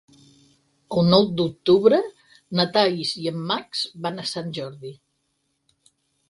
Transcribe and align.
El 1.01 1.09
nou 1.09 1.27
d'octubre 1.41 1.99
na 2.61 2.65
Thaís 2.77 3.11
i 3.25 3.29
en 3.33 3.37
Max 3.53 3.85
van 4.07 4.19
a 4.25 4.27
Sant 4.31 4.49
Jordi. 4.61 4.95